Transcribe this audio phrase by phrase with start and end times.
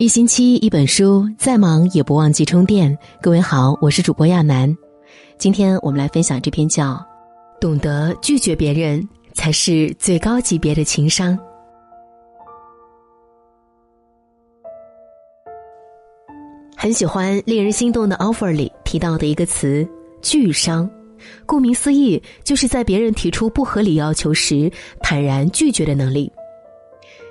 [0.00, 2.96] 一星期一本书，再忙也不忘记充电。
[3.20, 4.74] 各位好，我是主播亚楠，
[5.36, 6.94] 今天我们来分享这篇叫
[7.60, 11.36] 《懂得拒绝别人才是最高级别的情商》。
[16.74, 19.86] 很喜欢令人心动的 offer 里提到的一个词
[20.22, 20.90] “拒商”，
[21.44, 24.72] 顾名思义，就是在别人提出不合理要求时
[25.02, 26.32] 坦然拒绝的能力。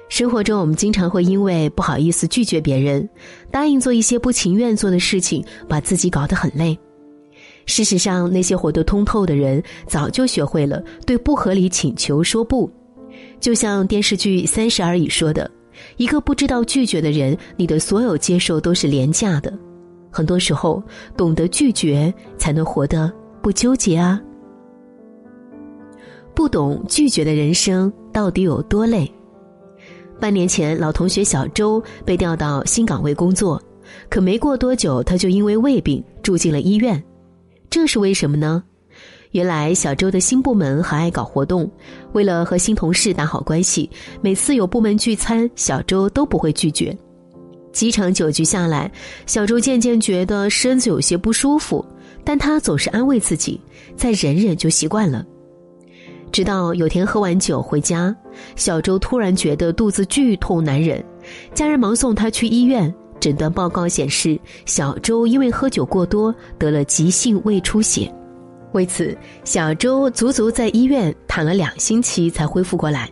[0.09, 3.07] 生活中，我们经常会因为不好意思拒绝别人，
[3.51, 6.77] 答应做一些不情愿做的事情，把自己搞得很累。
[7.67, 12.69] 事实上，那些活得通透的人，早就学会了对不合理请求说不。
[13.39, 15.49] 就像电视剧《三十而已》说的
[15.97, 19.57] ：“一个不知道拒绝的人，你的所有接受都是廉价的。”
[20.09, 20.81] 很多时候，
[21.15, 23.11] 懂得拒绝，才能活得
[23.43, 24.19] 不纠结啊。
[26.33, 29.09] 不懂拒绝的人生到底有多累？
[30.19, 33.61] 半年前，老同学小周被调到新岗位工作，
[34.09, 37.01] 可没过多久，他就因为胃病住进了医院。
[37.69, 38.63] 这是为什么呢？
[39.31, 41.69] 原来小周的新部门很爱搞活动，
[42.13, 43.89] 为了和新同事打好关系，
[44.21, 46.97] 每次有部门聚餐，小周都不会拒绝。
[47.71, 48.91] 几场酒局下来，
[49.25, 51.85] 小周渐渐觉得身子有些不舒服，
[52.25, 53.61] 但他总是安慰自己，
[53.95, 55.23] 再忍忍就习惯了。
[56.31, 58.15] 直到有天喝完酒回家，
[58.55, 61.03] 小周突然觉得肚子剧痛难忍，
[61.53, 62.93] 家人忙送他去医院。
[63.19, 68.09] 诊断报告显示，小周因为喝酒过多得了急性胃出血。
[68.71, 73.09] 为此，小周足足在医院躺了两星期才恢复过来。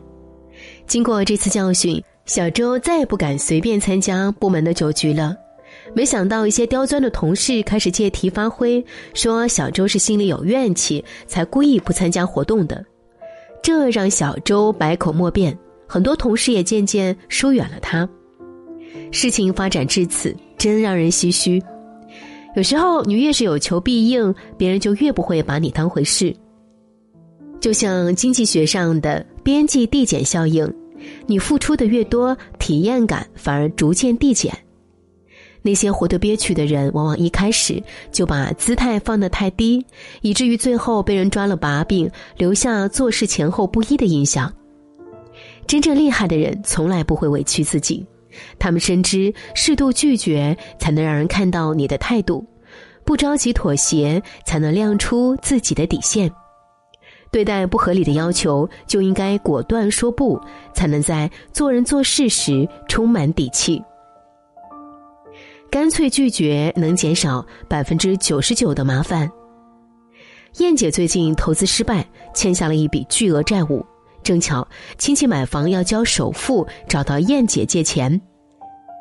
[0.85, 5.35] 经过这次教训，小周再也不敢随便参加部门的酒局了。
[5.93, 12.81] 没想到，一些刁钻的同事开始借题发挥，说小周是心里有怨气，才故意不参加活动的。
[13.61, 18.07] 这让小周百口莫辩，很多同事也渐渐疏远了他。
[19.11, 21.61] 事情发展至此，真让人唏嘘。
[22.55, 26.35] 有时候你越是有求必应，别人就越不会把你当回事。
[27.59, 30.71] 就像经济学上的边际递减效应，
[31.25, 34.51] 你付出的越多，体验感反而逐渐递减。
[35.67, 39.85] 那些活得憋屈的人，往往一开始就把姿态放得太低，
[40.21, 44.49] 以至于最后被人抓了把柄，留下做事前后不一的印象。
[45.67, 48.05] 真正厉害的人，从来不会委屈自己，
[48.57, 52.47] 他们深知适度拒绝才能让人看到你的态度，
[53.03, 56.31] 不着急妥协才能亮出自己的底线。
[57.29, 60.39] 对待不合理的要求，就应该果断说不，
[60.73, 63.83] 才能在做人做事时充满底气。
[65.69, 69.29] 干脆拒绝能减少百分之九十九的麻烦。
[70.57, 73.85] 燕姐最近投资失败，欠下了一笔巨额债务，
[74.23, 74.67] 正巧
[74.97, 78.19] 亲戚买房要交首付，找到燕姐借钱。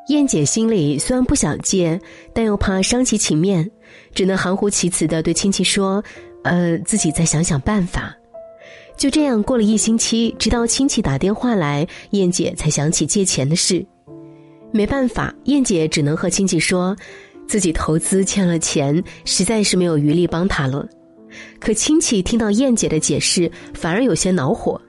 [0.09, 1.99] 燕姐心里虽然不想借，
[2.33, 3.69] 但又怕伤其情面，
[4.13, 6.03] 只能含糊其辞的对亲戚说
[6.43, 8.15] ：“呃，自己再想想办法。”
[8.95, 13.85] 就这样过了一星期，直到亲戚打电话来，燕姐才想起借钱的事。
[14.71, 16.95] 没办法，燕姐只能和亲戚说，
[17.47, 20.87] 自己投资欠了钱，实在是没有余力帮他了。
[21.59, 24.79] 可亲戚听到燕姐的解释，反而有些恼火。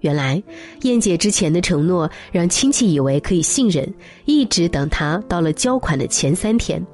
[0.00, 0.42] 原来，
[0.82, 3.92] 燕姐之前的承诺让亲戚以为可以信任，
[4.26, 6.84] 一直等他到了交款的前三天。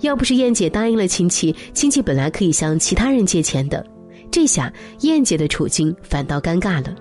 [0.00, 3.84] 要不是燕姐答应了亲戚，亲戚本来可以向其他人借钱的，
[4.30, 6.94] 这下燕姐的处境反倒尴尬了。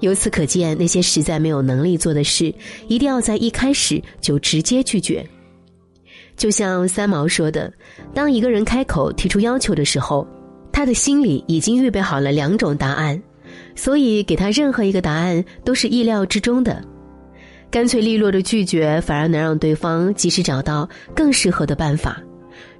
[0.00, 2.54] 由此可见，那些实在没有能力做的事，
[2.86, 5.24] 一定要在一开始就直接拒绝。
[6.36, 7.72] 就像三毛说的
[8.14, 10.26] ：“当一个人开口提出要求的时候，
[10.72, 13.20] 他的心里已经预备好了两种答案，
[13.74, 16.80] 所以给他任何一个答案都是意料之中的。
[17.70, 22.22] 干脆利落的拒绝，反而能让对方及时找到更适合的办法。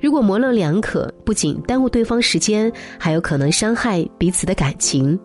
[0.00, 5.18] 如果模棱两可，不仅耽误对方时间，还有可能伤害彼此的感情。”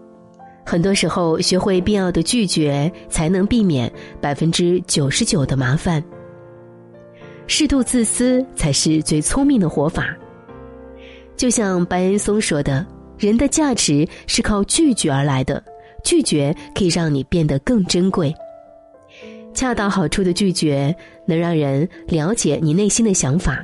[0.66, 6.04] 很多时候，学会必要的拒绝，才能避免百分之九十九的麻烦。
[7.48, 10.16] 适度自私才是最聪明的活法。
[11.36, 12.86] 就像白岩松说的
[13.20, 15.62] ：“人的价值是靠拒绝而来的，
[16.04, 18.34] 拒绝可以让你变得更珍贵。
[19.54, 20.96] 恰到好处的拒绝，
[21.28, 23.64] 能让人了解你内心的想法，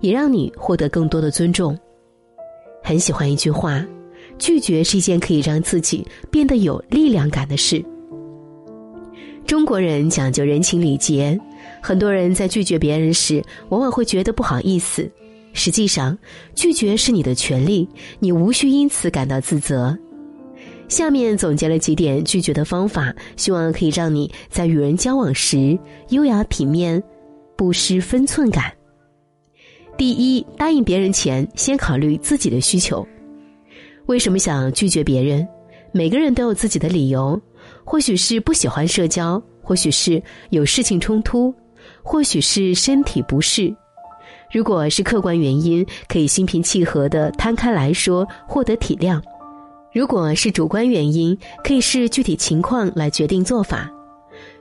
[0.00, 1.76] 也让你获得更多的尊重。”
[2.84, 3.84] 很喜欢一句话。
[4.38, 7.84] 拒绝是一件可以让自己变得有力量感的事。
[9.46, 11.38] 中国人讲究人情礼节，
[11.82, 15.10] 很多人在拒绝别人时，往往会觉得不好意思。
[15.52, 16.18] 实际上，
[16.54, 17.88] 拒绝是你的权利，
[18.18, 19.96] 你无需因此感到自责。
[20.88, 25.78] 下面总结了几点拒绝的方法，希望可以让你在与人交往时
[26.08, 27.02] 优雅体面、
[27.56, 28.72] 不失分寸感。
[29.96, 33.06] 第一，答应别人前先考虑自己的需求。
[34.06, 35.46] 为什么想拒绝别人？
[35.92, 37.40] 每个人都有自己的理由，
[37.84, 41.54] 或许是不喜欢社交，或许是有事情冲突，
[42.02, 43.74] 或许是身体不适。
[44.52, 49.20] 如果是客观原因，可以心平气和的摊开来说，获得体谅；
[49.92, 53.90] 如果是主观原因，可以视具体情况来决定做法。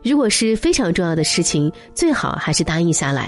[0.03, 3.25] 如果是非常重要的事情，最好还是答应下来；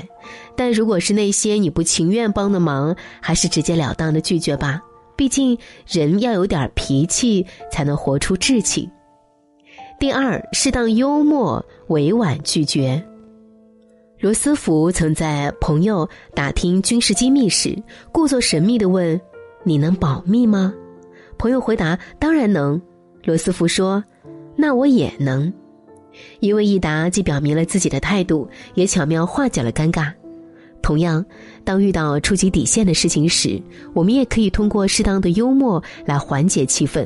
[0.55, 4.81] 但如果是那些你不情愿帮的忙，还是直截了当的拒绝吧。
[5.15, 5.57] 毕竟，
[5.87, 8.89] 人要有点脾气，才能活出志气。
[9.99, 13.01] 第二，适当幽默，委婉拒绝。
[14.19, 17.77] 罗斯福曾在朋友打听军事机密时，
[18.11, 19.19] 故作神秘的问
[19.63, 20.73] ：“你能保密吗？”
[21.37, 22.81] 朋友回答：“当然能。”
[23.23, 24.03] 罗斯福说
[24.55, 25.51] ：“那我也能。”
[26.39, 30.13] 一问一答，既表明了自己的态度，也巧妙化解了尴尬。
[30.81, 31.25] 同样，
[31.65, 33.61] 当遇到触及底线的事情时，
[33.93, 37.05] 我们也可以通过适当的幽默来缓解气氛。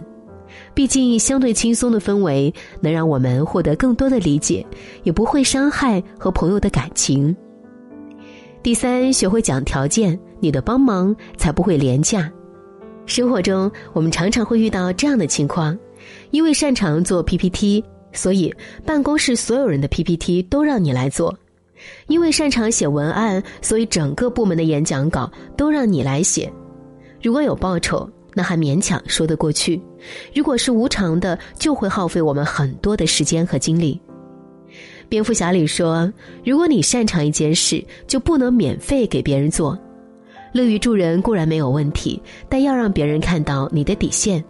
[0.74, 4.66] 毕竟，相对轻松的氛围能让我们获得更多的理解，
[5.04, 7.36] 也不会伤害和朋友的感情。
[8.62, 12.30] 第三，学会讲条件，你的帮忙才不会廉价。
[13.06, 15.78] 生活中，我们常常会遇到这样的情况：
[16.32, 18.54] 因为擅长做 PPT，所以
[18.86, 21.36] 办公室所有人的 PPT 都让你来做。
[22.08, 26.52] 因为擅长写文案，所以整个部门的演讲稿都让你来写。
[27.22, 29.80] 如果有报酬，那还勉强说得过去；
[30.34, 34.00] 如果是无偿的，就会耗费我们很多的时间和精力。
[35.10, 36.12] 蝙蝠侠里说
[36.46, 39.78] ：“如果你擅长一件事，就不能免费给别人做。
[40.52, 44.44] 乐于助人固然没有问题，但要让别人看到你的底线。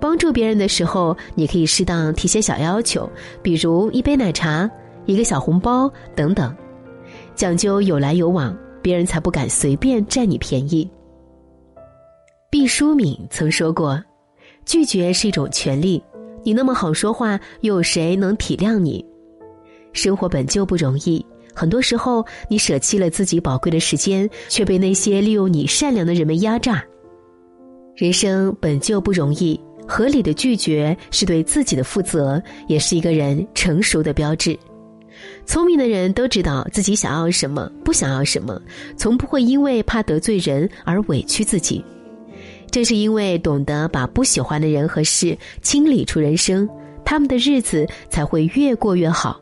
[0.00, 3.08] 帮助别人的时候，你可以适当提些小要求，
[3.42, 4.68] 比如一杯奶茶。”
[5.06, 6.54] 一个小红包等等，
[7.34, 10.88] 讲究有来有往，别人才不敢随便占你便宜。
[12.50, 14.02] 毕淑敏曾说过
[14.64, 16.02] ：“拒绝是一种权利，
[16.42, 19.04] 你那么好说话，又有谁能体谅你？
[19.92, 21.24] 生活本就不容易，
[21.54, 26.82] 很多时候你舍弃了自己宝贵的时间，却被那些利用你善良的人们压榨。
[27.94, 34.58] 人生本就不容易，合理的拒绝是对自己的负责，也是一个人成熟的标志。”
[35.46, 38.60] 聪明的人都知道自己想要什么，不想要什么，
[38.96, 41.82] 从不会因为怕得罪人而委屈自己。
[42.70, 46.68] 正是因为懂得把不喜欢的人和事清理出人生，
[47.04, 49.40] 他们的日子才会越过越好。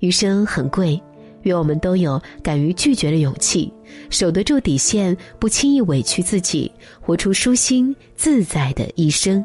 [0.00, 1.00] 余生很贵，
[1.42, 3.72] 愿我们都有敢于拒绝的勇气，
[4.10, 9.44] 守得住底线，不轻易委屈自己，活出舒心自在的一生。